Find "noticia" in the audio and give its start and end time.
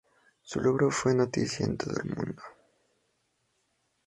1.13-1.63